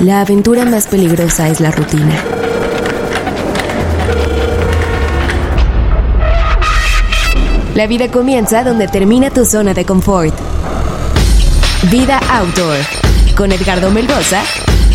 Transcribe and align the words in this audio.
La 0.00 0.22
aventura 0.22 0.64
más 0.64 0.86
peligrosa 0.86 1.50
es 1.50 1.60
la 1.60 1.70
rutina. 1.70 2.14
La 7.74 7.86
vida 7.86 8.10
comienza 8.10 8.64
donde 8.64 8.88
termina 8.88 9.28
tu 9.28 9.44
zona 9.44 9.74
de 9.74 9.84
confort. 9.84 10.34
Vida 11.90 12.18
Outdoor 12.30 12.78
con 13.36 13.52
Edgardo 13.52 13.90
Melgoza, 13.90 14.42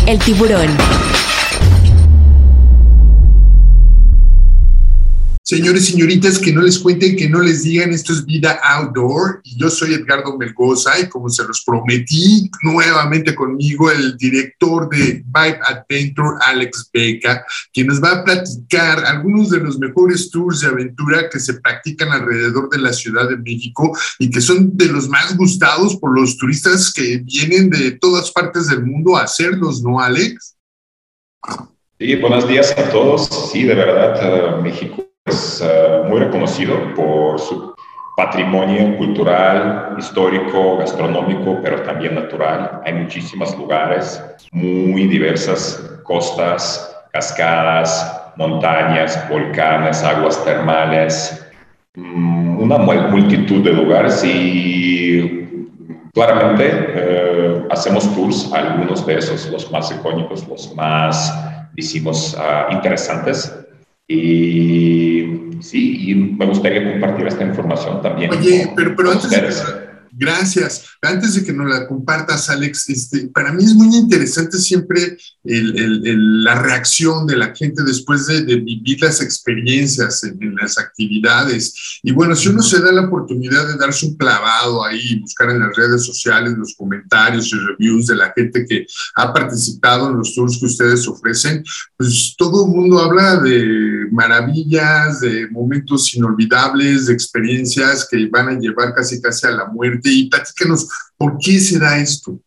el 0.06 0.18
tiburón. 0.18 1.05
Señores 5.48 5.86
señoritas, 5.86 6.40
que 6.40 6.52
no 6.52 6.60
les 6.60 6.76
cuenten, 6.76 7.14
que 7.14 7.28
no 7.28 7.40
les 7.40 7.62
digan, 7.62 7.92
esto 7.92 8.12
es 8.12 8.26
Vida 8.26 8.58
Outdoor. 8.64 9.42
Y 9.44 9.56
yo 9.56 9.70
soy 9.70 9.94
Edgardo 9.94 10.36
Melgoza 10.36 10.98
y 10.98 11.08
como 11.08 11.28
se 11.28 11.44
los 11.44 11.62
prometí, 11.64 12.50
nuevamente 12.62 13.32
conmigo 13.32 13.88
el 13.88 14.16
director 14.16 14.88
de 14.88 15.22
Vibe 15.24 15.60
Adventure, 15.62 16.36
Alex 16.40 16.90
Beca, 16.92 17.46
quien 17.72 17.86
nos 17.86 18.02
va 18.02 18.10
a 18.10 18.24
platicar 18.24 19.04
algunos 19.04 19.50
de 19.50 19.58
los 19.58 19.78
mejores 19.78 20.32
tours 20.32 20.62
de 20.62 20.66
aventura 20.66 21.30
que 21.30 21.38
se 21.38 21.54
practican 21.60 22.10
alrededor 22.10 22.68
de 22.68 22.78
la 22.78 22.92
Ciudad 22.92 23.28
de 23.28 23.36
México 23.36 23.96
y 24.18 24.30
que 24.30 24.40
son 24.40 24.76
de 24.76 24.86
los 24.86 25.08
más 25.08 25.36
gustados 25.36 25.94
por 25.94 26.18
los 26.18 26.36
turistas 26.38 26.92
que 26.92 27.18
vienen 27.18 27.70
de 27.70 27.92
todas 27.92 28.32
partes 28.32 28.66
del 28.66 28.84
mundo 28.84 29.16
a 29.16 29.22
hacerlos, 29.22 29.80
¿no, 29.80 30.00
Alex? 30.00 30.56
Sí, 32.00 32.16
buenos 32.16 32.48
días 32.48 32.74
a 32.76 32.90
todos. 32.90 33.28
Sí, 33.52 33.62
de 33.62 33.76
verdad, 33.76 34.60
México 34.60 35.06
es 35.26 35.62
eh, 35.64 36.02
muy 36.08 36.20
reconocido 36.20 36.94
por 36.94 37.38
su 37.38 37.74
patrimonio 38.16 38.96
cultural, 38.96 39.94
histórico, 39.98 40.78
gastronómico, 40.78 41.58
pero 41.62 41.82
también 41.82 42.14
natural. 42.14 42.80
Hay 42.84 42.94
muchísimos 42.94 43.56
lugares, 43.58 44.22
muy 44.52 45.06
diversas 45.06 46.00
costas, 46.02 46.96
cascadas, 47.12 48.32
montañas, 48.36 49.28
volcanes, 49.28 50.02
aguas 50.02 50.42
termales, 50.44 51.46
mm, 51.94 52.58
una 52.58 52.78
multitud 52.78 53.62
de 53.62 53.72
lugares 53.72 54.24
y 54.24 55.46
claramente 56.14 56.64
eh, 56.70 57.66
hacemos 57.70 58.14
tours, 58.14 58.50
algunos 58.52 59.04
de 59.06 59.18
esos, 59.18 59.50
los 59.50 59.70
más 59.70 59.90
icónicos, 59.90 60.46
los 60.48 60.74
más, 60.74 61.34
decimos, 61.74 62.34
ah, 62.38 62.68
interesantes. 62.70 63.54
Y 64.08 65.58
sí, 65.60 66.10
y 66.10 66.14
me 66.14 66.46
gustaría 66.46 66.92
compartir 66.92 67.26
esta 67.26 67.44
información 67.44 68.02
también. 68.02 68.30
Oye, 68.30 68.72
pero, 68.76 68.94
pero 68.94 69.10
antes 69.10 69.30
de 69.30 69.40
Gracias. 70.18 70.86
Antes 71.02 71.34
de 71.34 71.44
que 71.44 71.52
nos 71.52 71.68
la 71.68 71.86
compartas, 71.86 72.48
Alex, 72.48 72.88
este, 72.88 73.28
para 73.28 73.52
mí 73.52 73.62
es 73.62 73.74
muy 73.74 73.94
interesante 73.94 74.56
siempre 74.56 75.18
la 75.44 76.54
reacción 76.54 77.26
de 77.26 77.36
la 77.36 77.54
gente 77.54 77.82
después 77.82 78.26
de, 78.26 78.42
vivir 78.56 79.02
las 79.02 79.20
experiencias 79.20 80.24
en, 80.24 80.56
las 80.56 80.78
actividades. 80.78 82.00
Y 82.02 82.12
bueno, 82.12 82.34
si 82.34 82.48
uno 82.48 82.62
se 82.62 82.80
da 82.80 82.92
la 82.92 83.02
oportunidad 83.02 83.68
de 83.68 83.76
darse 83.76 84.06
un 84.06 84.16
clavado 84.16 84.82
ahí, 84.82 85.20
buscar 85.20 85.50
en 85.50 85.60
las 85.60 85.76
redes 85.76 86.06
sociales 86.06 86.54
los 86.56 86.74
comentarios 86.74 87.52
y 87.52 87.58
reviews 87.58 88.06
de 88.06 88.16
la 88.16 88.32
gente 88.34 88.64
que 88.66 88.86
ha 89.16 89.34
participado 89.34 90.08
en 90.08 90.16
los 90.16 90.34
tours 90.34 90.58
que 90.58 90.66
ustedes 90.66 91.06
ofrecen, 91.06 91.62
pues 91.98 92.34
todo 92.38 92.64
el 92.64 92.72
mundo 92.72 93.00
habla 93.00 93.36
de 93.36 94.08
maravillas, 94.12 95.20
de 95.20 95.46
momentos 95.50 96.14
inolvidables, 96.14 97.06
de 97.06 97.12
experiencias 97.12 98.08
que 98.10 98.26
van 98.28 98.48
a 98.48 98.58
llevar 98.58 98.94
casi 98.94 99.20
casi 99.20 99.46
a 99.46 99.50
la 99.50 99.66
muerte 99.66 100.05
y 100.10 100.28
platícanos 100.28 100.88
por 101.16 101.38
qué 101.38 101.58
se 101.58 101.78
da 101.78 101.98
esto. 101.98 102.38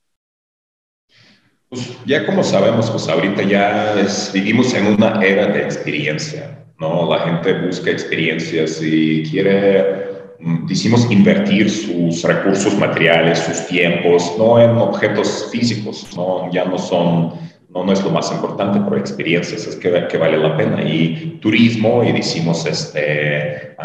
Pues 1.69 1.87
ya 2.05 2.25
como 2.25 2.43
sabemos, 2.43 2.89
pues 2.89 3.07
ahorita 3.07 3.43
ya 3.43 3.95
vivimos 4.33 4.73
en 4.73 4.87
una 4.87 5.23
era 5.23 5.47
de 5.47 5.61
experiencia, 5.61 6.65
¿no? 6.79 7.07
La 7.09 7.19
gente 7.19 7.53
busca 7.61 7.91
experiencias 7.91 8.81
y 8.81 9.21
quiere, 9.29 10.33
mm, 10.39 10.65
decimos, 10.65 11.05
invertir 11.11 11.69
sus 11.69 12.23
recursos 12.23 12.75
materiales, 12.75 13.37
sus 13.39 13.67
tiempos, 13.67 14.33
no 14.39 14.59
en 14.59 14.71
objetos 14.71 15.47
físicos, 15.51 16.07
¿no? 16.15 16.51
Ya 16.51 16.65
no 16.65 16.79
son 16.79 17.33
no, 17.69 17.85
no 17.85 17.93
es 17.93 18.03
lo 18.03 18.09
más 18.09 18.31
importante, 18.31 18.79
pero 18.83 18.97
experiencias 18.97 19.67
es 19.67 19.75
que, 19.75 20.07
que 20.07 20.17
vale 20.17 20.37
la 20.37 20.57
pena. 20.57 20.83
Y 20.83 21.37
turismo, 21.39 22.03
y 22.03 22.11
decimos 22.11 22.65
este, 22.65 23.75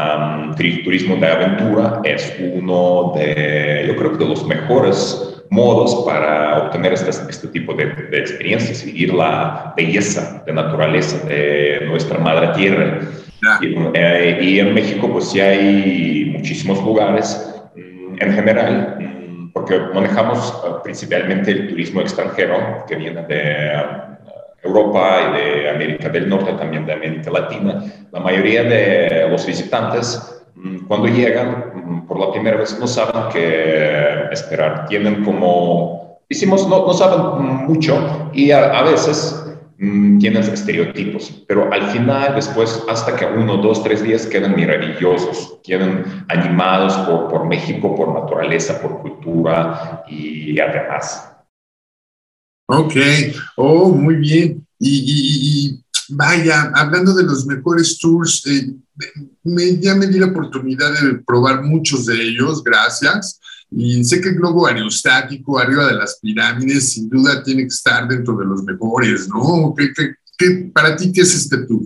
turismo 0.84 1.16
de 1.16 1.26
aventura, 1.26 2.00
es 2.04 2.34
uno 2.40 3.12
de, 3.14 3.84
yo 3.86 3.96
creo 3.96 4.12
que 4.12 4.24
de 4.24 4.28
los 4.30 4.46
mejores 4.46 5.44
modos 5.50 6.04
para 6.06 6.64
obtener 6.64 6.94
este, 6.94 7.10
este 7.10 7.48
tipo 7.48 7.74
de, 7.74 7.86
de, 7.86 8.18
experiencias, 8.18 8.84
vivir 8.84 9.12
la 9.12 9.74
belleza 9.76 10.42
de 10.46 10.52
naturaleza 10.52 11.24
de 11.26 11.82
nuestra 11.86 12.18
madre 12.18 12.48
tierra. 12.56 13.00
Y, 13.60 13.74
eh, 13.94 14.38
y, 14.40 14.58
en 14.60 14.72
México, 14.72 15.10
pues 15.12 15.30
sí 15.30 15.40
hay 15.40 16.30
muchísimos 16.32 16.82
lugares 16.82 17.54
mm, 17.76 18.22
en 18.22 18.32
general 18.32 19.13
porque 19.54 19.78
manejamos 19.94 20.62
eh, 20.66 20.70
principalmente 20.82 21.53
el 21.53 21.69
turismo 21.69 22.00
extranjero 22.03 22.84
que 22.87 22.97
viene 22.97 23.22
de 23.22 23.41
eh, 23.41 23.82
Europa 24.65 25.20
y 25.22 25.38
de 25.38 25.70
América 25.70 26.09
del 26.09 26.28
Norte, 26.28 26.53
también 26.54 26.84
de 26.84 26.92
América 26.92 27.31
Latina. 27.31 27.84
La 28.10 28.20
mayoría 28.20 28.64
de 28.64 29.28
los 29.31 29.47
visitantes, 29.47 30.43
mm, 30.56 30.87
cuando 30.87 31.06
llegan 31.06 31.72
mm, 31.72 32.06
por 32.06 32.19
la 32.19 32.32
primera 32.32 32.56
vez, 32.56 32.78
no 32.81 32.87
saben 32.88 33.31
qué 33.32 34.25
esperar. 34.32 34.87
Tienen 34.88 35.25
como, 35.25 36.19
decimos, 36.28 36.66
no, 36.69 36.84
no 36.84 36.93
saben 36.93 37.66
mucho 37.66 38.31
y 38.32 38.50
a, 38.50 38.76
a 38.76 38.82
veces 38.82 39.44
Mm, 39.84 40.18
tienen 40.18 40.42
estereotipos, 40.44 41.44
pero 41.46 41.70
al 41.70 41.90
final, 41.90 42.34
después, 42.34 42.82
hasta 42.88 43.14
que 43.16 43.26
uno, 43.26 43.58
dos, 43.58 43.84
tres 43.84 44.02
días 44.02 44.26
quedan 44.26 44.52
maravillosos, 44.52 45.58
quedan 45.62 46.24
animados 46.28 46.96
por, 47.06 47.28
por 47.28 47.46
México, 47.46 47.94
por 47.94 48.14
naturaleza, 48.14 48.80
por 48.80 49.02
cultura 49.02 50.02
y 50.08 50.58
además. 50.58 51.28
Ok, 52.66 52.94
oh, 53.56 53.90
muy 53.90 54.14
bien. 54.16 54.66
Y, 54.78 55.82
vaya, 56.08 56.72
hablando 56.74 57.12
de 57.12 57.24
los 57.24 57.44
mejores 57.44 57.98
tours, 57.98 58.46
eh, 58.46 58.72
me, 59.42 59.76
ya 59.76 59.94
me 59.94 60.06
di 60.06 60.18
la 60.18 60.26
oportunidad 60.26 60.94
de 60.94 61.18
probar 61.26 61.62
muchos 61.62 62.06
de 62.06 62.14
ellos, 62.22 62.64
gracias. 62.64 63.38
Y 63.76 64.04
sé 64.04 64.20
que 64.20 64.28
el 64.28 64.36
globo 64.36 64.66
aerostático 64.66 65.58
arriba 65.58 65.86
de 65.86 65.94
las 65.94 66.20
pirámides 66.20 66.92
sin 66.92 67.08
duda 67.08 67.42
tiene 67.42 67.62
que 67.62 67.68
estar 67.68 68.06
dentro 68.06 68.36
de 68.36 68.44
los 68.44 68.62
mejores, 68.62 69.28
¿no? 69.28 69.74
¿Qué, 69.76 69.88
qué, 70.38 70.70
para 70.72 70.94
ti 70.94 71.10
qué 71.12 71.22
es 71.22 71.34
este 71.34 71.66
tour? 71.66 71.82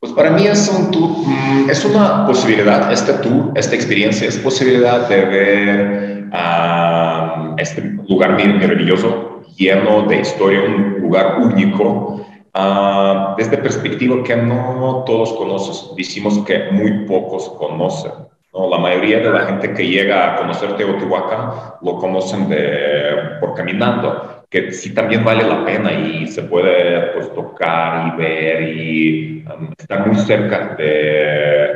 Pues 0.00 0.12
para 0.12 0.32
mí 0.32 0.46
es 0.46 0.68
un 0.68 0.90
tour, 0.90 1.26
mm, 1.26 1.70
es 1.70 1.82
una 1.86 2.26
posibilidad, 2.26 2.92
este 2.92 3.14
tour, 3.14 3.52
esta 3.54 3.74
experiencia, 3.74 4.28
es 4.28 4.36
posibilidad 4.36 5.08
de 5.08 5.24
ver 5.24 6.24
uh, 6.26 7.54
este 7.56 7.80
lugar 8.06 8.32
maravilloso, 8.32 9.44
lleno 9.56 10.06
de 10.06 10.20
historia, 10.20 10.60
un 10.60 11.00
lugar 11.00 11.38
único, 11.40 12.26
uh, 12.54 13.34
desde 13.38 13.56
perspectiva 13.56 14.22
que 14.22 14.36
no 14.36 15.04
todos 15.06 15.32
conocen, 15.32 15.96
decimos 15.96 16.38
que 16.44 16.70
muy 16.70 17.06
pocos 17.06 17.48
conocen. 17.58 18.12
¿No? 18.54 18.70
La 18.70 18.78
mayoría 18.78 19.18
de 19.18 19.30
la 19.30 19.40
gente 19.40 19.72
que 19.72 19.86
llega 19.86 20.34
a 20.34 20.36
conocer 20.36 20.76
Teotihuacán 20.76 21.50
lo 21.82 21.96
conocen 21.96 22.48
de, 22.48 23.36
por 23.40 23.54
caminando, 23.54 24.44
que 24.48 24.72
sí 24.72 24.94
también 24.94 25.24
vale 25.24 25.42
la 25.42 25.64
pena 25.64 25.92
y 25.92 26.26
se 26.28 26.42
puede 26.42 27.12
pues, 27.12 27.34
tocar 27.34 28.14
y 28.14 28.16
ver 28.16 28.62
y 28.62 29.44
um, 29.46 29.72
estar 29.76 30.06
muy 30.06 30.16
cerca 30.16 30.76
de, 30.78 31.70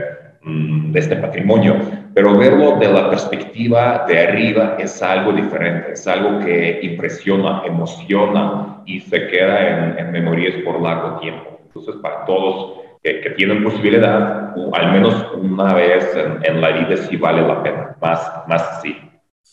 um, 0.44 0.92
de 0.92 1.00
este 1.00 1.16
patrimonio. 1.16 1.76
Pero 2.14 2.36
verlo 2.36 2.78
de 2.78 2.92
la 2.92 3.10
perspectiva 3.10 4.04
de 4.08 4.18
arriba 4.18 4.76
es 4.78 5.02
algo 5.02 5.32
diferente, 5.32 5.92
es 5.92 6.06
algo 6.06 6.40
que 6.40 6.80
impresiona, 6.82 7.62
emociona 7.64 8.82
y 8.86 9.00
se 9.00 9.28
queda 9.28 9.68
en, 9.68 9.98
en 9.98 10.10
memorias 10.10 10.54
por 10.64 10.80
largo 10.80 11.18
tiempo. 11.20 11.60
Entonces, 11.66 11.96
para 12.02 12.24
todos 12.24 12.87
que, 13.22 13.30
tienen 13.36 13.62
posibilidad, 13.62 14.54
al 14.72 14.92
menos 14.92 15.14
una 15.34 15.74
vez 15.74 16.04
en, 16.42 16.60
la 16.60 16.70
vida 16.70 17.08
sí 17.08 17.16
vale 17.16 17.42
la 17.42 17.62
pena, 17.62 17.96
más, 18.00 18.20
más 18.48 18.62
sí. 18.82 18.96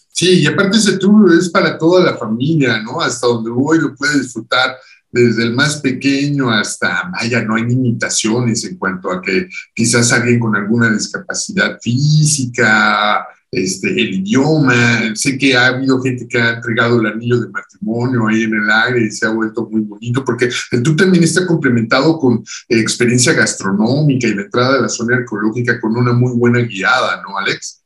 Sí, 0.10 0.42
y 0.42 0.48
aparte 0.48 0.78
ese 0.78 0.98
tour 0.98 1.30
es 1.38 1.50
para 1.50 1.78
toda 1.78 2.04
la 2.04 2.18
familia, 2.18 2.82
¿no? 2.82 3.02
Hasta 3.02 3.28
donde 3.28 3.50
voy 3.50 3.80
lo 3.80 3.94
puede 3.96 4.20
disfrutar 4.20 4.78
desde 5.12 5.44
el 5.44 5.54
más 5.54 5.78
pequeño 5.78 6.50
hasta, 6.52 7.10
vaya, 7.12 7.42
no 7.42 7.56
hay 7.56 7.64
limitaciones 7.64 8.66
en 8.66 8.78
cuanto 8.78 9.12
a 9.12 9.22
que 9.22 9.48
quizás 9.74 10.12
alguien 10.12 10.40
con 10.40 10.56
alguna 10.56 10.90
discapacidad 10.90 11.78
física, 11.82 13.26
este, 13.56 13.90
el 13.90 14.16
idioma. 14.16 15.16
Sé 15.16 15.38
que 15.38 15.56
ha 15.56 15.68
habido 15.68 16.02
gente 16.02 16.28
que 16.28 16.38
ha 16.38 16.56
entregado 16.56 17.00
el 17.00 17.08
anillo 17.08 17.40
de 17.40 17.50
matrimonio 17.50 18.28
ahí 18.28 18.44
en 18.44 18.54
el 18.54 18.70
aire 18.70 19.06
y 19.06 19.12
se 19.12 19.26
ha 19.26 19.30
vuelto 19.30 19.68
muy 19.72 19.82
bonito, 19.82 20.24
porque 20.24 20.50
el 20.72 20.84
también 20.96 21.24
está 21.24 21.46
complementado 21.46 22.20
con 22.20 22.44
experiencia 22.70 23.34
gastronómica 23.34 24.28
y 24.28 24.34
la 24.34 24.44
entrada 24.44 24.76
de 24.76 24.82
la 24.84 24.90
zona 24.90 25.18
arqueológica 25.18 25.80
con 25.80 25.96
una 25.96 26.14
muy 26.14 26.38
buena 26.38 26.60
guiada, 26.60 27.22
¿no, 27.28 27.38
Alex? 27.38 27.84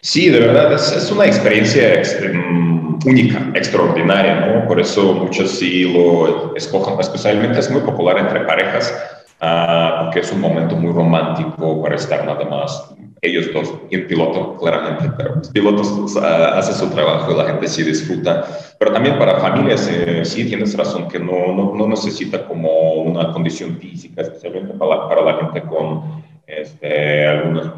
Sí, 0.00 0.28
de 0.28 0.40
verdad, 0.40 0.72
es, 0.72 1.10
una 1.10 1.26
experiencia 1.26 2.02
mm, 2.32 2.98
única, 3.04 3.50
extraordinaria, 3.54 4.46
¿no? 4.46 4.68
Por 4.68 4.80
eso 4.80 5.14
muchos 5.14 5.50
sí 5.58 5.92
lo 5.92 6.54
escogen, 6.54 7.00
especialmente 7.00 7.58
es 7.58 7.70
muy 7.70 7.80
popular 7.80 8.18
entre 8.18 8.40
parejas, 8.40 8.94
uh, 9.40 10.04
porque 10.04 10.20
es 10.20 10.30
un 10.30 10.40
momento 10.40 10.76
muy 10.76 10.92
romántico 10.92 11.82
para 11.82 11.96
estar 11.96 12.24
nada 12.24 12.44
más 12.44 12.94
ellos 13.20 13.52
dos 13.52 13.74
y 13.90 13.96
el 13.96 14.06
piloto, 14.06 14.56
claramente, 14.56 15.10
pero 15.16 15.36
los 15.36 15.48
pilotos 15.48 15.90
uh, 15.90 16.18
hacen 16.54 16.74
su 16.74 16.90
trabajo 16.90 17.32
y 17.32 17.36
la 17.36 17.44
gente 17.44 17.66
sí 17.66 17.82
disfruta. 17.82 18.46
Pero 18.78 18.92
también 18.92 19.18
para 19.18 19.38
familias, 19.40 19.88
eh, 19.92 20.24
sí 20.24 20.46
tienes 20.46 20.76
razón, 20.76 21.08
que 21.08 21.18
no, 21.18 21.52
no, 21.54 21.74
no, 21.74 21.88
necesita 21.88 22.46
como 22.46 23.02
una 23.02 23.32
condición 23.32 23.76
física, 23.78 24.22
especialmente 24.22 24.74
para, 24.74 25.08
para 25.08 25.22
la 25.22 25.34
gente 25.38 25.62
con 25.62 26.22
este, 26.46 27.26
algunas 27.26 27.72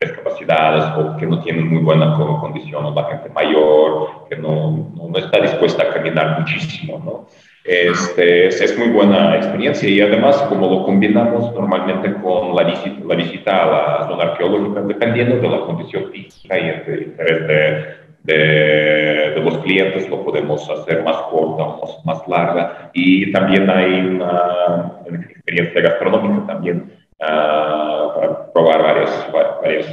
discapacidades 0.00 0.84
o 0.98 1.16
que 1.16 1.26
no 1.26 1.42
tienen 1.42 1.68
muy 1.68 1.82
buena 1.82 2.16
condición, 2.16 2.84
o 2.84 2.94
la 2.94 3.04
gente 3.04 3.30
mayor, 3.30 4.26
que 4.28 4.36
no, 4.36 4.92
no, 4.94 5.18
está 5.18 5.40
dispuesta 5.40 5.84
a 5.84 5.94
caminar 5.94 6.40
muchísimo, 6.40 7.02
¿no? 7.04 7.26
Este, 7.66 8.46
es, 8.46 8.78
muy 8.78 8.90
buena 8.90 9.34
experiencia 9.36 9.88
y 9.88 10.00
además 10.00 10.36
como 10.42 10.70
lo 10.70 10.84
combinamos 10.84 11.52
normalmente 11.52 12.14
con 12.22 12.54
la 12.54 12.62
visita, 12.62 13.04
la 13.04 13.14
visita 13.16 13.62
a 13.62 13.66
la 13.66 14.08
zona 14.08 14.22
arqueológica, 14.22 14.82
dependiendo 14.82 15.36
de 15.38 15.48
la 15.48 15.60
condición 15.62 16.12
física 16.12 16.56
y 16.56 16.68
el 16.68 17.02
interés 17.02 17.48
de, 17.48 19.34
de, 19.34 19.40
los 19.42 19.58
clientes, 19.58 20.08
lo 20.08 20.24
podemos 20.24 20.68
hacer 20.70 21.02
más 21.02 21.16
corta 21.30 21.64
o 21.64 22.02
más, 22.04 22.26
larga. 22.28 22.90
Y 22.92 23.32
también 23.32 23.68
hay 23.68 24.00
una, 24.00 25.02
experiencia 25.08 25.80
gastronómica 25.80 26.46
también 26.46 26.92
uh, 27.20 28.14
para 28.14 28.52
probar 28.52 28.82
varios, 28.82 29.26
varios 29.62 29.86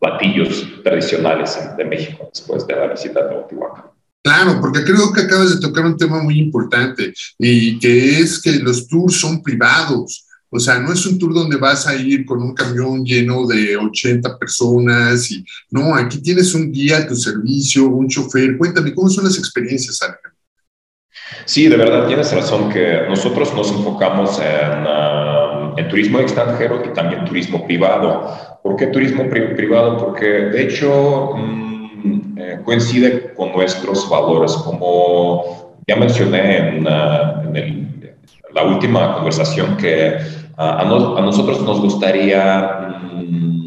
platillos 0.00 0.82
tradicionales 0.82 1.76
de 1.76 1.84
México 1.84 2.28
después 2.32 2.66
de 2.66 2.76
la 2.76 2.86
visita 2.88 3.20
a 3.20 3.28
Teotihuacán. 3.28 3.93
Claro, 4.24 4.58
porque 4.58 4.82
creo 4.84 5.12
que 5.12 5.20
acabas 5.20 5.50
de 5.50 5.60
tocar 5.60 5.84
un 5.84 5.98
tema 5.98 6.22
muy 6.22 6.38
importante 6.38 7.12
y 7.38 7.78
que 7.78 8.20
es 8.20 8.40
que 8.40 8.52
los 8.52 8.88
tours 8.88 9.20
son 9.20 9.42
privados. 9.42 10.24
O 10.48 10.58
sea, 10.58 10.78
no 10.78 10.94
es 10.94 11.04
un 11.04 11.18
tour 11.18 11.34
donde 11.34 11.58
vas 11.58 11.86
a 11.86 11.94
ir 11.94 12.24
con 12.24 12.42
un 12.42 12.54
camión 12.54 13.04
lleno 13.04 13.46
de 13.46 13.76
80 13.76 14.38
personas 14.38 15.30
y 15.30 15.44
no, 15.70 15.94
aquí 15.94 16.22
tienes 16.22 16.54
un 16.54 16.72
guía 16.72 16.98
a 16.98 17.06
tu 17.06 17.14
servicio, 17.14 17.86
un 17.86 18.08
chofer. 18.08 18.56
Cuéntame, 18.56 18.94
¿cómo 18.94 19.10
son 19.10 19.24
las 19.24 19.36
experiencias, 19.36 20.00
Alejandro? 20.00 20.30
Sí, 21.44 21.68
de 21.68 21.76
verdad 21.76 22.06
tienes 22.06 22.32
razón 22.32 22.72
que 22.72 23.02
nosotros 23.06 23.52
nos 23.54 23.70
enfocamos 23.72 24.38
en, 24.38 25.84
en 25.84 25.88
turismo 25.90 26.20
extranjero 26.20 26.82
y 26.82 26.94
también 26.94 27.26
turismo 27.26 27.66
privado. 27.66 28.58
¿Por 28.62 28.76
qué 28.76 28.86
turismo 28.86 29.28
privado? 29.28 29.98
Porque 29.98 30.24
de 30.24 30.62
hecho... 30.62 31.34
Mm, 31.36 31.73
eh, 32.36 32.60
coincide 32.64 33.34
con 33.34 33.52
nuestros 33.52 34.08
valores. 34.08 34.52
Como 34.52 35.74
ya 35.86 35.96
mencioné 35.96 36.58
en, 36.58 36.84
la 36.84 38.62
última 38.62 39.14
conversación, 39.14 39.76
que 39.76 40.16
a, 40.56 40.80
a, 40.80 40.84
nosotros 40.84 41.60
nos 41.62 41.80
gustaría 41.80 43.02
mm, 43.12 43.63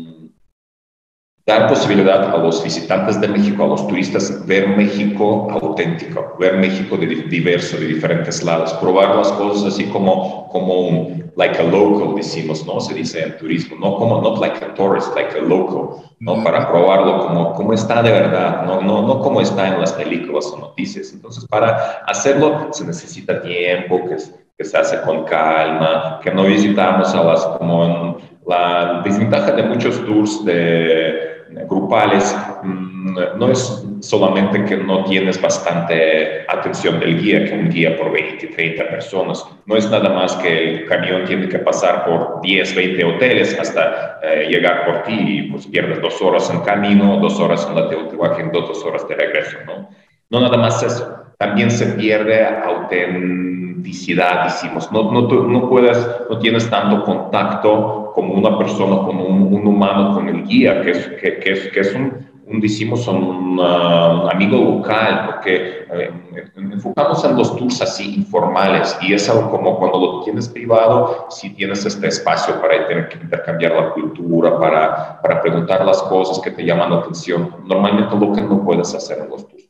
dar 1.48 1.70
posibilidad 1.70 2.36
a 2.36 2.38
los 2.38 2.62
visitantes 2.62 3.22
de 3.22 3.28
México, 3.30 3.64
a 3.64 3.68
los 3.68 3.88
turistas, 3.88 4.46
ver 4.46 4.68
México 4.68 5.48
auténtico, 5.50 6.36
ver 6.38 6.58
México 6.58 6.98
de 6.98 7.08
diverso, 7.08 7.78
de 7.78 7.88
diferentes 7.88 8.44
lados, 8.44 8.74
probar 8.74 9.16
las 9.16 9.32
cosas 9.32 9.74
así 9.74 9.86
como, 9.86 10.50
como 10.50 10.88
un, 10.90 11.32
like 11.38 11.58
a 11.58 11.64
local, 11.64 12.16
decimos, 12.16 12.66
¿no? 12.66 12.82
Se 12.82 12.94
dice 12.94 13.24
en 13.24 13.38
turismo, 13.38 13.78
no 13.80 13.96
como, 13.96 14.22
not 14.22 14.40
like 14.40 14.64
a 14.66 14.74
tourist, 14.74 15.16
like 15.16 15.38
a 15.38 15.42
local, 15.42 16.04
¿no? 16.20 16.44
Para 16.44 16.68
probarlo 16.68 17.28
como, 17.28 17.54
como 17.54 17.72
está 17.72 18.04
de 18.04 18.12
verdad, 18.12 18.64
¿no? 18.64 18.82
No, 18.82 19.08
no 19.08 19.22
como 19.22 19.40
está 19.40 19.70
en 19.70 19.80
las 19.80 19.94
películas 19.94 20.48
o 20.48 20.58
noticias. 20.58 21.14
Entonces, 21.14 21.46
para 21.46 22.02
hacerlo 22.08 22.68
se 22.72 22.86
necesita 22.86 23.42
tiempo, 23.42 24.02
que, 24.10 24.18
que 24.58 24.66
se 24.66 24.78
hace 24.78 25.00
con 25.02 25.24
calma, 25.24 26.20
que 26.22 26.32
no 26.32 26.44
visitamos 26.44 27.14
a 27.16 27.24
las, 27.24 27.46
como 27.46 28.18
la 28.46 29.02
desventaja 29.06 29.52
de 29.52 29.64
muchos 29.64 30.04
tours 30.06 30.44
de 30.44 31.27
grupales 31.70 32.36
mm, 32.64 33.38
no 33.38 33.52
es 33.52 33.86
solamente 34.02 34.64
que 34.66 34.78
no 34.78 35.04
tienes 35.04 35.42
bastante 35.42 36.46
atención 36.48 37.00
del 37.00 37.22
guía, 37.22 37.46
que 37.46 37.54
un 37.54 37.70
guía 37.70 37.98
por 37.98 38.12
20, 38.12 38.48
30 38.48 38.90
personas, 38.90 39.46
no 39.66 39.76
es 39.76 39.90
nada 39.90 40.10
más 40.10 40.36
que 40.36 40.70
el 40.70 40.86
camión 40.86 41.26
tiene 41.26 41.48
que 41.50 41.60
pasar 41.60 42.06
por 42.06 42.42
10, 42.42 42.76
20 42.76 43.04
hoteles 43.06 43.58
hasta 43.60 44.20
eh, 44.24 44.48
llegar 44.50 44.86
por 44.86 45.04
ti 45.04 45.16
y 45.18 45.42
pues 45.52 45.68
pierdes 45.68 46.02
dos 46.02 46.22
horas 46.22 46.50
en 46.50 46.62
camino, 46.62 47.18
dos 47.18 47.40
horas 47.40 47.66
en 47.70 47.76
la 47.76 47.90
Teotihuacán, 47.90 48.52
dos 48.52 48.84
horas 48.84 49.08
de 49.08 49.16
regreso, 49.16 49.58
¿no? 49.66 49.90
No 50.30 50.42
nada 50.42 50.58
más 50.58 50.84
eso, 50.84 51.27
también 51.38 51.70
se 51.70 51.86
pierde 51.94 52.46
autenticidad, 52.46 54.46
decimos, 54.46 54.92
no, 54.92 55.12
no, 55.12 55.22
no 55.22 55.70
puedes, 55.70 55.98
no 56.30 56.40
tienes 56.40 56.70
tanto 56.70 57.04
contacto 57.04 58.12
como 58.16 58.34
una 58.34 58.58
persona, 58.58 58.98
como 58.98 59.26
un, 59.26 59.54
un 59.54 59.68
humano 59.68 60.16
con 60.16 60.28
el 60.28 60.44
guía, 60.44 60.82
que 60.82 60.92
es, 60.92 61.08
que, 61.22 61.40
que 61.40 61.52
es, 61.52 61.72
que 61.72 61.80
es 61.80 61.94
un, 61.94 62.28
un, 62.48 62.60
decimos, 62.60 63.08
un, 63.08 63.60
amigo 63.60 64.58
local, 64.58 65.26
porque 65.28 65.86
eh, 65.92 66.12
enfocamos 66.56 67.24
en 67.24 67.36
los 67.36 67.56
tours 67.56 67.82
así 67.82 68.16
informales 68.16 68.98
y 69.02 69.14
es 69.14 69.30
algo 69.30 69.52
como 69.52 69.78
cuando 69.78 70.00
lo 70.00 70.24
tienes 70.24 70.50
privado, 70.50 71.28
si 71.30 71.52
tienes 71.52 71.86
este 71.86 72.08
espacio 72.08 72.60
para 72.62 72.76
intercambiar 72.78 73.74
la 73.74 73.90
cultura, 73.92 74.60
para, 74.60 75.22
para 75.22 75.42
preguntar 75.42 75.86
las 75.86 76.02
cosas 76.04 76.40
que 76.40 76.52
te 76.52 76.64
llaman 76.64 76.92
la 76.92 76.98
atención, 76.98 77.56
normalmente 77.66 78.16
lo 78.16 78.34
que 78.34 78.42
no 78.42 78.64
puedes 78.64 78.94
hacer 78.94 79.20
en 79.20 79.30
los 79.30 79.48
tours 79.48 79.70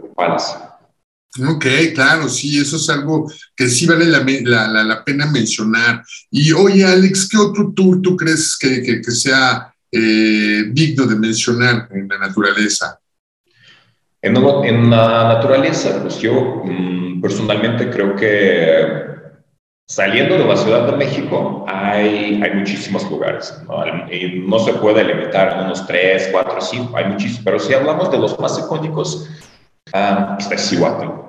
grupales. 0.00 0.67
Ok, 1.46 1.66
claro, 1.94 2.28
sí, 2.28 2.58
eso 2.58 2.76
es 2.76 2.88
algo 2.90 3.30
que 3.54 3.68
sí 3.68 3.86
vale 3.86 4.06
la, 4.06 4.24
la, 4.68 4.84
la, 4.84 5.04
pena 5.04 5.26
mencionar. 5.26 6.02
Y 6.30 6.52
oye, 6.52 6.84
Alex, 6.84 7.28
¿qué 7.28 7.36
otro 7.36 7.72
tour 7.74 8.02
tú 8.02 8.16
crees 8.16 8.56
que, 8.58 8.82
que, 8.82 9.00
que 9.00 9.10
sea 9.10 9.72
eh, 9.92 10.64
digno 10.70 11.06
de 11.06 11.16
mencionar 11.16 11.88
en 11.92 12.08
la 12.08 12.18
naturaleza? 12.18 12.98
En, 14.20 14.36
en 14.36 14.90
la 14.90 15.34
naturaleza, 15.34 16.02
pues 16.02 16.18
yo 16.18 16.62
mm, 16.64 17.20
personalmente 17.20 17.88
creo 17.88 18.16
que 18.16 19.08
saliendo 19.88 20.36
de 20.36 20.44
la 20.44 20.56
Ciudad 20.56 20.86
de 20.86 20.96
México 20.96 21.64
hay, 21.66 22.40
hay 22.42 22.54
muchísimos 22.54 23.08
lugares. 23.10 23.58
¿no? 23.66 23.86
Y 24.12 24.44
no 24.46 24.58
se 24.58 24.74
puede 24.74 25.04
limitar 25.04 25.50
a 25.50 25.64
unos 25.64 25.86
tres, 25.86 26.28
cuatro, 26.30 26.60
cinco, 26.60 26.96
hay 26.96 27.06
muchísimos. 27.06 27.42
Pero 27.44 27.58
si 27.58 27.72
hablamos 27.72 28.10
de 28.10 28.18
los 28.18 28.38
más 28.38 28.58
icónicos, 28.58 29.28
Ah, 29.92 30.36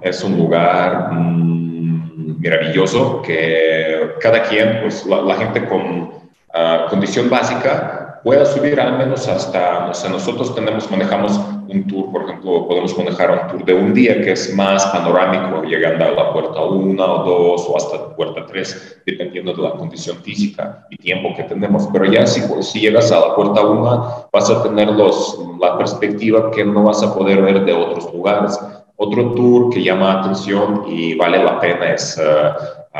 Es 0.01 0.24
un 0.24 0.38
lugar 0.38 1.12
mm, 1.12 2.42
maravilloso 2.44 3.22
que 3.22 4.16
cada 4.22 4.44
quien, 4.44 4.82
pues 4.82 5.06
la, 5.06 5.36
gente 5.36 5.66
con 5.66 6.12
ah, 6.54 6.88
condición 6.89 7.30
básica 7.30 7.99
pueda 8.23 8.45
subir 8.45 8.79
al 8.79 8.97
menos 8.97 9.27
hasta, 9.27 9.89
o 9.89 9.93
sea, 9.93 10.09
nosotros 10.09 10.53
tenemos, 10.55 10.89
manejamos 10.91 11.39
un 11.67 11.88
tour, 11.88 12.11
por 12.11 12.23
ejemplo, 12.23 12.67
podemos 12.67 12.97
manejar 12.97 13.31
un 13.31 13.47
tour 13.47 13.65
de 13.65 13.73
un 13.73 13.93
día 13.93 14.21
que 14.21 14.31
es 14.31 14.53
más 14.55 14.85
panorámico, 14.88 15.63
llegando 15.63 16.05
a 16.05 16.11
la 16.11 16.33
puerta 16.33 16.61
1 16.61 17.03
o 17.03 17.23
2 17.23 17.67
o 17.69 17.77
hasta 17.77 18.15
puerta 18.15 18.45
3, 18.47 19.01
dependiendo 19.05 19.53
de 19.53 19.61
la 19.61 19.71
condición 19.71 20.17
física 20.17 20.85
y 20.89 20.97
tiempo 20.97 21.33
que 21.35 21.43
tenemos. 21.43 21.88
Pero 21.93 22.05
ya 22.05 22.25
si, 22.25 22.41
si 22.63 22.79
llegas 22.81 23.11
a 23.11 23.19
la 23.19 23.35
puerta 23.35 23.61
1, 23.61 24.29
vas 24.33 24.49
a 24.49 24.63
tener 24.63 24.89
los, 24.89 25.39
la 25.59 25.77
perspectiva 25.77 26.49
que 26.51 26.65
no 26.65 26.83
vas 26.83 27.03
a 27.03 27.13
poder 27.13 27.41
ver 27.41 27.63
de 27.63 27.73
otros 27.73 28.11
lugares. 28.13 28.59
Otro 28.97 29.31
tour 29.33 29.69
que 29.69 29.81
llama 29.81 30.19
atención 30.19 30.83
y 30.88 31.15
vale 31.15 31.41
la 31.41 31.59
pena 31.59 31.93
es 31.93 32.19
uh, 32.19 32.99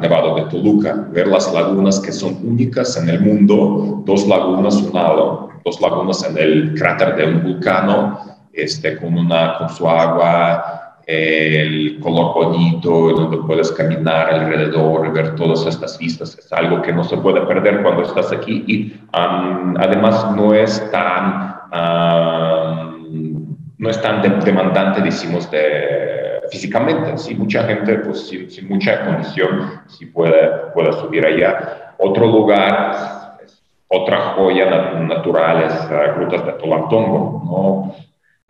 Nevado 0.00 0.34
de 0.36 0.42
Toluca, 0.42 1.06
ver 1.12 1.28
las 1.28 1.52
lagunas 1.52 2.00
que 2.00 2.12
son 2.12 2.38
únicas 2.42 2.96
en 2.96 3.08
el 3.08 3.20
mundo, 3.20 4.02
dos 4.04 4.26
lagunas, 4.26 4.76
una 4.76 5.02
dos 5.64 5.80
lagunas 5.80 6.28
en 6.28 6.38
el 6.38 6.74
cráter 6.74 7.16
de 7.16 7.26
un 7.26 7.42
vulcano, 7.42 8.18
este, 8.52 8.96
con, 8.96 9.16
una, 9.16 9.58
con 9.58 9.68
su 9.68 9.88
agua, 9.88 10.80
el 11.06 11.98
color 12.00 12.34
bonito, 12.34 12.90
donde 13.12 13.38
puedes 13.38 13.72
caminar 13.72 14.32
alrededor 14.32 15.12
ver 15.12 15.34
todas 15.34 15.66
estas 15.66 15.98
vistas. 15.98 16.38
Es 16.38 16.52
algo 16.52 16.80
que 16.82 16.92
no 16.92 17.02
se 17.04 17.16
puede 17.16 17.40
perder 17.42 17.82
cuando 17.82 18.02
estás 18.02 18.32
aquí 18.32 18.64
y 18.66 18.94
además 19.12 20.34
no 20.36 20.54
es 20.54 20.90
tan, 20.90 21.56
no 23.78 23.90
es 23.90 24.00
tan 24.00 24.22
demandante, 24.44 25.00
decimos, 25.00 25.50
de, 25.50 26.29
físicamente. 26.50 27.16
Sí, 27.18 27.34
mucha 27.34 27.64
gente, 27.64 27.98
pues 27.98 28.28
sin, 28.28 28.68
mucha 28.68 29.04
condición, 29.04 29.80
sí 29.86 30.06
puede, 30.06 30.48
puede 30.74 30.92
subir 30.94 31.26
allá. 31.26 31.94
Otro 31.98 32.26
lugar 32.26 33.20
otra 33.92 34.34
joya 34.36 34.70
natural 35.00 35.64
es 35.64 35.90
las 35.90 36.16
grutas 36.16 36.46
de 36.46 36.52
Tolantongo, 36.52 37.42
¿no? 37.44 37.96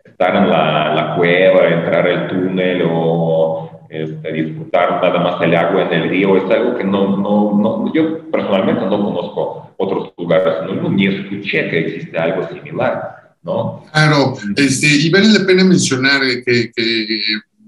Estar 0.05 0.35
en 0.35 0.49
la, 0.49 1.15
cueva, 1.17 1.67
entrar 1.67 2.07
al 2.07 2.27
túnel 2.27 2.83
o 2.87 3.87
este, 3.89 4.33
disfrutar 4.33 5.01
nada 5.01 5.19
más 5.19 5.41
el 5.41 5.55
agua 5.55 5.81
en 5.83 5.93
el 5.93 6.09
río 6.09 6.37
es 6.37 6.43
algo 6.51 6.77
que 6.77 6.83
no, 6.83 7.17
no, 7.17 7.57
no 7.57 7.91
yo 7.91 8.29
personalmente 8.29 8.85
no 8.85 9.03
conozco 9.03 9.71
otros 9.77 10.13
lugares, 10.15 10.53
no, 10.67 10.89
ni 10.89 11.07
escuché 11.07 11.69
que 11.69 11.79
existe 11.79 12.17
algo 12.19 12.47
similar. 12.47 13.35
¿no? 13.41 13.83
Claro, 13.91 14.35
este, 14.55 14.85
y 14.85 15.09
vale 15.09 15.39
la 15.39 15.47
pena 15.47 15.63
mencionar 15.63 16.21
que, 16.45 16.71
que 16.71 17.17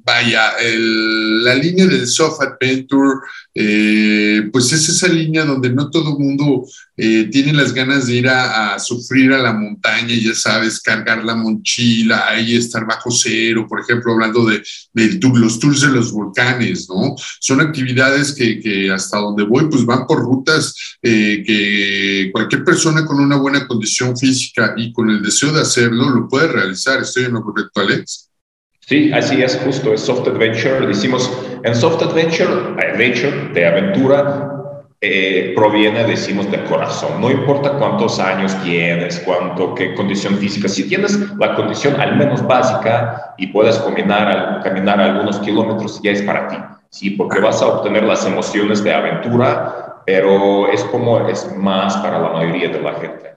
vaya, 0.03 0.53
la 0.59 1.55
línea 1.55 1.87
del 1.87 2.07
soft 2.07 2.41
adventure, 2.41 3.19
eh, 3.55 4.49
pues 4.51 4.71
es 4.73 4.89
esa 4.89 5.07
línea 5.07 5.45
donde 5.45 5.69
no 5.69 5.89
todo 5.89 6.17
el 6.17 6.23
mundo 6.23 6.65
eh, 6.97 7.29
tiene 7.31 7.53
las 7.53 7.73
ganas 7.73 8.07
de 8.07 8.15
ir 8.15 8.27
a, 8.27 8.77
sufrir 8.79 9.31
a 9.31 9.37
la 9.37 9.53
montaña, 9.53 10.13
ya 10.15 10.33
sabes, 10.33 10.81
cargar 10.81 11.23
la 11.23 11.35
mochila, 11.35 12.27
ahí 12.27 12.55
estar 12.55 12.85
bajo 12.85 13.11
cero, 13.11 13.65
por 13.69 13.79
ejemplo, 13.79 14.13
hablando 14.13 14.45
de, 14.45 14.63
los 14.93 15.59
tours 15.59 15.81
de 15.81 15.89
los 15.89 16.11
volcanes, 16.11 16.87
¿no? 16.89 17.15
Son 17.39 17.61
actividades 17.61 18.33
que, 18.33 18.91
hasta 18.91 19.19
donde 19.19 19.43
voy, 19.43 19.69
pues 19.69 19.85
van 19.85 20.07
por 20.07 20.19
rutas 20.19 20.97
eh, 21.01 21.43
que 21.45 22.29
cualquier 22.31 22.63
persona 22.63 23.05
con 23.05 23.19
una 23.19 23.37
buena 23.37 23.67
condición 23.67 24.17
física 24.17 24.73
y 24.77 24.91
con 24.91 25.09
el 25.09 25.21
deseo 25.21 25.51
de 25.51 25.61
hacerlo 25.61 26.09
lo 26.09 26.27
puede 26.27 26.47
realizar. 26.47 27.01
¿Estoy 27.01 27.25
en 27.25 27.33
lo 27.33 27.43
correcto, 27.43 27.81
Alex? 27.81 28.32
Sí, 28.85 29.13
así 29.13 29.41
es, 29.41 29.57
justo, 29.63 29.93
es 29.93 30.01
soft 30.01 30.27
adventure. 30.27 30.85
Decimos, 30.85 31.31
en 31.63 31.73
soft 31.73 32.01
adventure, 32.03 32.51
adventure 32.85 33.49
de 33.53 33.65
aventura, 33.65 34.49
eh, 34.99 35.53
proviene, 35.55 36.03
decimos, 36.03 36.51
del 36.51 36.65
corazón. 36.65 37.21
No 37.21 37.31
importa 37.31 37.77
cuántos 37.77 38.19
años 38.19 38.53
tienes, 38.61 39.21
cuánto, 39.21 39.73
qué 39.73 39.95
condición 39.95 40.37
física. 40.37 40.67
Si 40.67 40.87
tienes 40.89 41.17
la 41.37 41.55
condición 41.55 41.99
al 41.99 42.17
menos 42.17 42.45
básica 42.45 43.33
y 43.37 43.47
puedes 43.47 43.77
caminar, 43.77 44.61
caminar 44.63 44.99
algunos 44.99 45.39
kilómetros, 45.39 46.01
ya 46.03 46.11
es 46.11 46.21
para 46.21 46.49
ti. 46.49 46.57
Sí, 46.89 47.11
porque 47.11 47.39
vas 47.39 47.61
a 47.61 47.67
obtener 47.67 48.03
las 48.03 48.25
emociones 48.25 48.83
de 48.83 48.93
aventura, 48.93 50.01
pero 50.05 50.69
es 50.69 50.83
como 50.85 51.25
es 51.29 51.55
más 51.55 51.95
para 51.97 52.19
la 52.19 52.29
mayoría 52.33 52.67
de 52.67 52.81
la 52.81 52.93
gente 52.95 53.33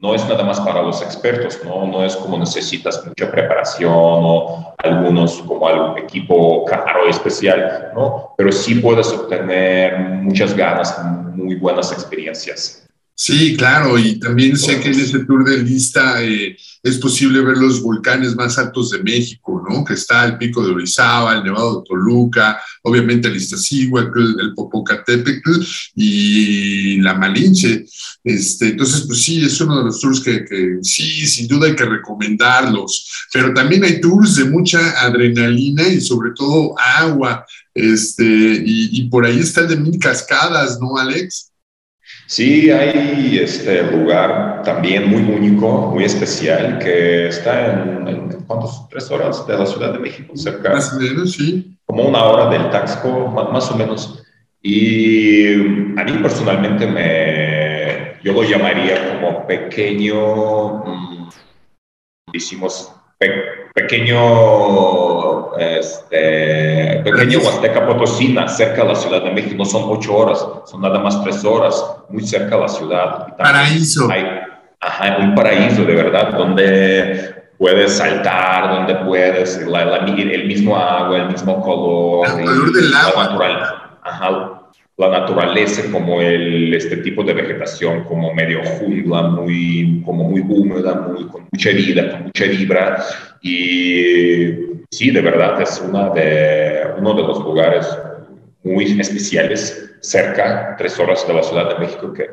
no 0.00 0.14
es 0.14 0.26
nada 0.28 0.44
más 0.44 0.60
para 0.60 0.82
los 0.82 1.02
expertos, 1.02 1.60
¿no? 1.64 1.86
No 1.86 2.04
es 2.04 2.16
como 2.16 2.38
necesitas 2.38 3.04
mucha 3.06 3.30
preparación 3.30 3.92
o 3.94 4.74
algunos 4.78 5.42
como 5.42 5.66
algún 5.66 5.98
equipo 5.98 6.64
caro 6.64 7.08
especial, 7.08 7.92
¿no? 7.94 8.34
Pero 8.36 8.52
sí 8.52 8.76
puedes 8.76 9.12
obtener 9.12 9.98
muchas 9.98 10.54
ganas, 10.54 10.98
muy 11.34 11.56
buenas 11.56 11.92
experiencias. 11.92 12.83
Sí, 13.16 13.56
claro, 13.56 13.96
y 13.96 14.18
también 14.18 14.56
sé 14.56 14.80
que 14.80 14.88
en 14.88 14.98
ese 14.98 15.20
tour 15.20 15.44
de 15.44 15.62
lista 15.62 16.20
eh, 16.20 16.56
es 16.82 16.98
posible 16.98 17.42
ver 17.42 17.58
los 17.58 17.80
volcanes 17.80 18.34
más 18.34 18.58
altos 18.58 18.90
de 18.90 19.04
México, 19.04 19.64
¿no? 19.68 19.84
Que 19.84 19.94
está 19.94 20.24
el 20.24 20.36
pico 20.36 20.66
de 20.66 20.72
Orizaba, 20.72 21.32
el 21.34 21.44
Nevado 21.44 21.78
de 21.78 21.86
Toluca, 21.86 22.60
obviamente 22.82 23.28
el 23.28 23.36
Iztaccíhuatl, 23.36 24.40
el 24.40 24.54
Popocatépetl 24.54 25.50
y 25.94 27.00
la 27.02 27.14
Malinche. 27.14 27.86
Este, 28.24 28.70
entonces, 28.70 29.02
pues 29.06 29.22
sí, 29.22 29.44
es 29.44 29.60
uno 29.60 29.78
de 29.78 29.84
los 29.84 30.00
tours 30.00 30.18
que, 30.18 30.44
sí, 30.82 31.24
sin 31.28 31.46
duda 31.46 31.68
hay 31.68 31.76
que 31.76 31.84
recomendarlos, 31.84 33.28
pero 33.32 33.54
también 33.54 33.84
hay 33.84 34.00
tours 34.00 34.34
de 34.34 34.46
mucha 34.46 35.00
adrenalina 35.00 35.86
y 35.86 36.00
sobre 36.00 36.32
todo 36.34 36.74
agua, 36.78 37.46
este, 37.72 38.24
y 38.66 39.08
por 39.08 39.24
ahí 39.24 39.38
está 39.38 39.60
el 39.60 39.68
de 39.68 39.76
Mil 39.76 40.00
Cascadas, 40.00 40.80
¿no, 40.80 40.98
Alex? 40.98 41.53
Sí, 42.26 42.70
hay 42.70 43.38
este 43.42 43.82
lugar 43.82 44.62
también 44.64 45.10
muy 45.10 45.22
único, 45.22 45.90
muy 45.92 46.04
especial, 46.04 46.78
que 46.78 47.28
está 47.28 47.72
en, 47.72 48.44
¿cuántos? 48.46 48.88
¿Tres 48.88 49.10
horas 49.10 49.46
de 49.46 49.58
la 49.58 49.66
Ciudad 49.66 49.92
de 49.92 49.98
México? 49.98 50.34
Cerca. 50.36 50.70
Más 50.72 50.92
o 50.94 51.00
menos, 51.00 51.32
sí. 51.32 51.76
Como 51.84 52.04
una 52.04 52.24
hora 52.24 52.50
del 52.50 52.70
Taxco, 52.70 53.28
más, 53.28 53.70
o 53.70 53.76
menos. 53.76 54.22
Y 54.62 55.54
a 55.98 56.04
mí 56.04 56.12
personalmente 56.22 56.86
me, 56.86 58.22
yo 58.22 58.32
lo 58.32 58.42
llamaría 58.42 59.20
como 59.20 59.46
pequeño, 59.46 60.84
mm, 60.84 61.28
hicimos 62.32 62.93
pequeño, 63.74 65.56
este, 65.56 67.00
pequeño 67.04 67.38
Huasteca 67.40 67.86
Potosina, 67.86 68.48
cerca 68.48 68.82
de 68.82 68.88
la 68.88 68.94
Ciudad 68.94 69.22
de 69.22 69.32
México, 69.32 69.56
no 69.58 69.64
son 69.64 69.84
ocho 69.86 70.16
horas, 70.16 70.46
son 70.66 70.80
nada 70.80 70.98
más 70.98 71.22
tres 71.22 71.44
horas, 71.44 71.84
muy 72.08 72.26
cerca 72.26 72.56
de 72.56 72.62
la 72.62 72.68
ciudad. 72.68 73.36
Paraíso. 73.36 74.08
Hay, 74.10 74.24
ajá, 74.80 75.16
un 75.18 75.34
paraíso 75.34 75.84
de 75.84 75.94
verdad, 75.94 76.32
donde 76.32 77.34
puedes 77.58 77.96
saltar, 77.96 78.70
donde 78.70 78.94
puedes, 79.04 79.58
el 79.58 80.46
mismo 80.46 80.76
agua, 80.76 81.16
el 81.16 81.28
mismo 81.28 81.60
color. 81.62 82.28
El 82.28 82.44
color 82.44 82.72
del 82.72 82.94
agua. 82.94 83.24
Natural, 83.24 83.74
ajá, 84.02 84.63
la 84.96 85.08
naturaleza 85.08 85.90
como 85.90 86.20
el, 86.20 86.72
este 86.72 86.98
tipo 86.98 87.24
de 87.24 87.34
vegetación 87.34 88.04
como 88.04 88.32
medio 88.32 88.62
jungla, 88.64 89.22
muy, 89.22 90.02
como 90.04 90.24
muy 90.24 90.40
húmeda, 90.40 90.94
muy, 90.94 91.26
con 91.26 91.48
mucha 91.50 91.70
vida, 91.70 92.10
con 92.10 92.22
mucha 92.24 92.44
vibra. 92.44 93.04
Y 93.42 94.52
sí, 94.90 95.10
de 95.10 95.20
verdad 95.20 95.60
es 95.60 95.80
una 95.80 96.10
de, 96.10 96.82
uno 96.98 97.14
de 97.14 97.22
los 97.22 97.38
lugares 97.40 97.86
muy 98.64 98.98
especiales 98.98 99.90
cerca, 100.00 100.74
tres 100.76 100.98
horas 100.98 101.26
de 101.26 101.34
la 101.34 101.42
Ciudad 101.42 101.68
de 101.68 101.78
México, 101.78 102.12
que, 102.12 102.24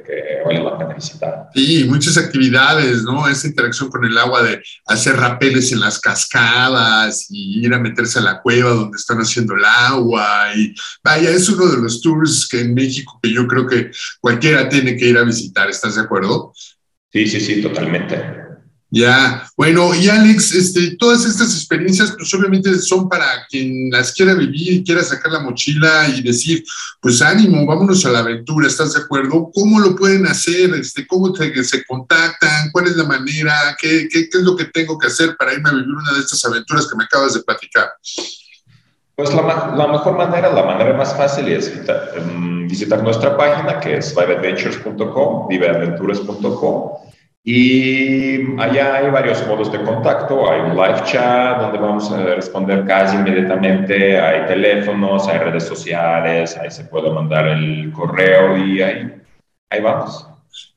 vale 0.45 0.63
la 0.63 0.77
pena 0.77 0.93
visitar. 0.93 1.49
Sí, 1.53 1.85
muchas 1.87 2.17
actividades, 2.17 3.03
¿no? 3.03 3.27
Esa 3.27 3.47
interacción 3.47 3.89
con 3.89 4.03
el 4.03 4.17
agua 4.17 4.43
de 4.43 4.61
hacer 4.87 5.15
rapeles 5.15 5.71
en 5.71 5.79
las 5.79 5.99
cascadas 5.99 7.27
y 7.29 7.65
ir 7.65 7.73
a 7.73 7.79
meterse 7.79 8.19
a 8.19 8.23
la 8.23 8.41
cueva 8.41 8.71
donde 8.71 8.97
están 8.97 9.19
haciendo 9.19 9.55
el 9.55 9.63
agua. 9.63 10.53
Y 10.55 10.73
vaya, 11.03 11.29
es 11.29 11.47
uno 11.49 11.67
de 11.67 11.81
los 11.81 12.01
tours 12.01 12.47
que 12.49 12.61
en 12.61 12.73
México 12.73 13.19
que 13.21 13.31
yo 13.31 13.47
creo 13.47 13.67
que 13.67 13.91
cualquiera 14.19 14.67
tiene 14.67 14.97
que 14.97 15.07
ir 15.07 15.17
a 15.17 15.23
visitar, 15.23 15.69
¿estás 15.69 15.95
de 15.95 16.01
acuerdo? 16.01 16.53
Sí, 17.11 17.27
sí, 17.27 17.39
sí, 17.39 17.61
totalmente. 17.61 18.40
Ya, 18.93 19.49
bueno, 19.55 19.95
y 19.95 20.09
Alex, 20.09 20.53
este, 20.53 20.97
todas 20.97 21.25
estas 21.25 21.55
experiencias, 21.55 22.11
pues 22.11 22.33
obviamente 22.33 22.77
son 22.77 23.07
para 23.07 23.47
quien 23.49 23.89
las 23.89 24.11
quiera 24.11 24.33
vivir, 24.33 24.83
quiera 24.83 25.01
sacar 25.01 25.31
la 25.31 25.39
mochila 25.39 26.09
y 26.09 26.21
decir, 26.21 26.61
pues 26.99 27.21
ánimo, 27.21 27.65
vámonos 27.65 28.05
a 28.05 28.09
la 28.09 28.19
aventura, 28.19 28.67
¿estás 28.67 28.93
de 28.93 28.99
acuerdo? 28.99 29.49
¿Cómo 29.55 29.79
lo 29.79 29.95
pueden 29.95 30.27
hacer? 30.27 30.71
Este, 30.75 31.07
¿Cómo 31.07 31.33
se 31.33 31.85
contactan? 31.85 32.69
¿Cuál 32.73 32.87
es 32.87 32.97
la 32.97 33.05
manera? 33.05 33.77
¿Qué, 33.79 34.09
qué, 34.11 34.29
qué 34.29 34.37
es 34.37 34.43
lo 34.43 34.57
que 34.57 34.65
tengo 34.65 34.97
que 34.97 35.07
hacer 35.07 35.37
para 35.37 35.53
irme 35.53 35.69
a 35.69 35.73
vivir 35.73 35.95
una 35.95 36.11
de 36.11 36.19
estas 36.19 36.43
aventuras 36.43 36.85
que 36.85 36.97
me 36.97 37.05
acabas 37.05 37.33
de 37.33 37.43
platicar? 37.43 37.91
Pues 39.15 39.33
la, 39.33 39.73
la 39.73 39.87
mejor 39.87 40.17
manera, 40.17 40.51
la 40.51 40.63
manera 40.63 40.97
más 40.97 41.15
fácil 41.15 41.47
es 41.47 41.71
mm, 41.73 42.67
visitar 42.67 43.01
nuestra 43.01 43.37
página 43.37 43.79
que 43.79 43.99
es 43.99 44.13
viveadventures.com, 44.13 45.47
viveaventuras.com 45.47 47.11
y 47.43 48.59
allá 48.59 48.97
hay 48.97 49.09
varios 49.09 49.45
modos 49.47 49.71
de 49.71 49.81
contacto. 49.81 50.49
Hay 50.51 50.61
un 50.61 50.75
live 50.75 51.03
chat 51.05 51.59
donde 51.59 51.79
vamos 51.79 52.11
a 52.11 52.23
responder 52.23 52.85
casi 52.85 53.15
inmediatamente. 53.15 54.19
Hay 54.19 54.45
teléfonos, 54.47 55.27
hay 55.27 55.39
redes 55.39 55.63
sociales, 55.63 56.55
ahí 56.57 56.69
se 56.69 56.83
puede 56.85 57.09
mandar 57.11 57.47
el 57.47 57.91
correo 57.93 58.57
y 58.57 58.81
ahí, 58.81 59.11
ahí 59.71 59.81
vamos. 59.81 60.27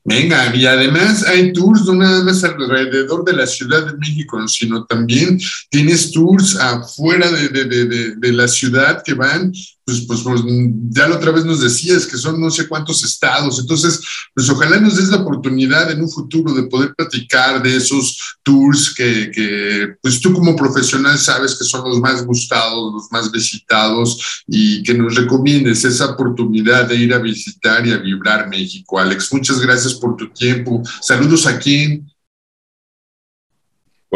Venga, 0.03 0.55
y 0.55 0.65
además 0.65 1.27
hay 1.27 1.51
tours 1.51 1.85
no 1.85 1.95
nada 1.95 2.23
más 2.23 2.43
alrededor 2.43 3.25
de 3.25 3.33
la 3.33 3.45
Ciudad 3.45 3.85
de 3.85 3.97
México, 3.97 4.47
sino 4.47 4.85
también 4.85 5.39
tienes 5.69 6.11
tours 6.11 6.59
afuera 6.59 7.29
de, 7.29 7.49
de, 7.49 7.85
de, 7.85 8.15
de 8.15 8.33
la 8.33 8.47
ciudad 8.47 9.01
que 9.03 9.13
van 9.13 9.51
pues, 9.85 10.01
pues, 10.07 10.21
pues, 10.23 10.41
ya 10.89 11.07
la 11.07 11.17
otra 11.17 11.31
vez 11.31 11.45
nos 11.45 11.61
decías 11.61 12.07
que 12.07 12.17
son 12.17 12.41
no 12.41 12.49
sé 12.49 12.67
cuántos 12.67 13.03
estados. 13.03 13.59
Entonces, 13.59 14.01
pues 14.33 14.49
ojalá 14.49 14.79
nos 14.79 14.97
des 14.97 15.09
la 15.09 15.17
oportunidad 15.17 15.91
en 15.91 16.01
un 16.01 16.09
futuro 16.09 16.53
de 16.53 16.63
poder 16.63 16.95
platicar 16.95 17.61
de 17.61 17.75
esos 17.75 18.37
tours 18.41 18.93
que, 18.95 19.29
que, 19.31 19.95
pues 20.01 20.19
tú 20.19 20.33
como 20.33 20.55
profesional 20.55 21.19
sabes 21.19 21.55
que 21.55 21.65
son 21.65 21.87
los 21.87 21.99
más 21.99 22.25
gustados, 22.25 22.93
los 22.93 23.11
más 23.11 23.31
visitados 23.31 24.43
y 24.47 24.81
que 24.81 24.95
nos 24.95 25.13
recomiendes 25.13 25.85
esa 25.85 26.11
oportunidad 26.11 26.87
de 26.87 26.95
ir 26.95 27.13
a 27.13 27.19
visitar 27.19 27.85
y 27.85 27.91
a 27.91 27.97
vibrar 27.97 28.49
México. 28.49 28.99
Alex, 28.99 29.31
muchas 29.33 29.59
gracias 29.59 29.93
por 29.93 30.15
tu 30.15 30.31
tiempo. 30.33 30.81
Saludos 30.99 31.45
a 31.45 31.59
quien. 31.59 32.14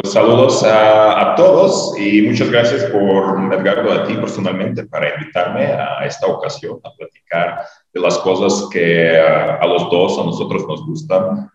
Pues 0.02 0.14
saludos 0.14 0.64
a, 0.64 1.34
todos 1.36 1.94
y 2.00 2.22
muchas 2.22 2.50
gracias 2.50 2.86
por, 2.86 3.54
Edgardo, 3.54 3.92
a 3.92 4.06
ti 4.06 4.14
personalmente 4.14 4.86
para 4.86 5.14
invitarme 5.16 5.66
a 5.66 6.06
esta 6.06 6.28
ocasión 6.28 6.80
a 6.86 6.94
platicar 6.96 7.60
de 7.94 8.00
las 8.00 8.18
cosas 8.20 8.70
que 8.72 9.20
a, 9.20 9.66
los 9.68 9.90
dos, 9.90 10.18
a 10.18 10.24
nosotros 10.24 10.66
nos 10.68 10.86
gustan, 10.86 11.50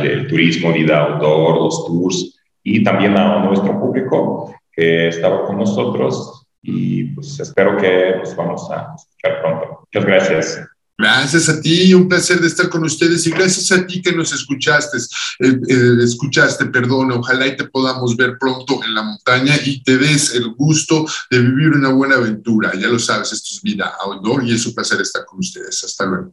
el, 0.00 0.28
turismo, 0.28 0.72
vida 0.72 1.00
outdoor, 1.00 1.56
los 1.56 1.84
tours 1.86 2.40
y 2.62 2.84
también 2.84 3.18
a 3.18 3.40
nuestro 3.40 3.78
público 3.80 4.54
que 4.70 5.08
estaba 5.08 5.44
con 5.44 5.58
nosotros 5.58 6.46
y 6.62 7.04
pues 7.14 7.40
espero 7.40 7.76
que 7.78 8.14
nos 8.18 8.36
vamos 8.36 8.70
a 8.70 8.94
escuchar 8.94 9.40
pronto. 9.40 9.80
Muchas 9.92 10.04
gracias. 10.04 10.71
Gracias 11.02 11.48
a 11.48 11.60
ti, 11.60 11.92
un 11.94 12.08
placer 12.08 12.40
de 12.40 12.46
estar 12.46 12.68
con 12.68 12.84
ustedes 12.84 13.26
y 13.26 13.30
gracias 13.32 13.72
a 13.72 13.84
ti 13.84 14.00
que 14.00 14.12
nos 14.12 14.32
escuchaste, 14.32 14.98
eh, 15.40 15.58
eh, 15.68 15.96
escuchaste, 16.00 16.66
perdón, 16.66 17.10
ojalá 17.10 17.48
y 17.48 17.56
te 17.56 17.64
podamos 17.64 18.16
ver 18.16 18.38
pronto 18.38 18.80
en 18.84 18.94
la 18.94 19.02
montaña 19.02 19.56
y 19.64 19.82
te 19.82 19.98
des 19.98 20.32
el 20.36 20.54
gusto 20.54 21.04
de 21.28 21.40
vivir 21.40 21.70
una 21.70 21.88
buena 21.88 22.14
aventura. 22.14 22.70
Ya 22.78 22.86
lo 22.86 23.00
sabes, 23.00 23.32
esto 23.32 23.48
es 23.52 23.62
vida 23.62 23.92
outdoor 24.00 24.44
y 24.44 24.54
es 24.54 24.64
un 24.64 24.74
placer 24.74 25.00
estar 25.00 25.24
con 25.24 25.40
ustedes. 25.40 25.82
Hasta 25.82 26.06
luego. 26.06 26.32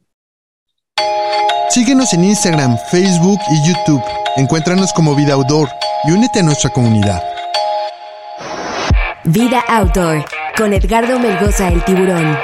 Síguenos 1.71 2.13
en 2.13 2.25
Instagram, 2.25 2.77
Facebook 2.91 3.39
y 3.49 3.67
YouTube. 3.67 4.03
Encuéntranos 4.35 4.93
como 4.93 5.15
Vida 5.15 5.33
Outdoor 5.33 5.67
y 6.07 6.11
únete 6.11 6.41
a 6.41 6.43
nuestra 6.43 6.69
comunidad. 6.69 7.23
Vida 9.23 9.63
Outdoor 9.67 10.23
con 10.55 10.73
Edgardo 10.73 11.17
Melgoza 11.17 11.69
el 11.69 11.83
Tiburón. 11.85 12.38